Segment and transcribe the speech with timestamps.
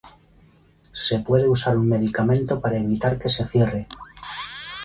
[0.93, 3.85] Se puede usar un medicamento para evitar que se cierre.